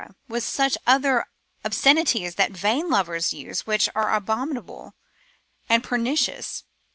[0.27, 1.27] with such other
[1.63, 4.95] obscenities that vain lovers use, which are abominable
[5.69, 6.63] and pernicious.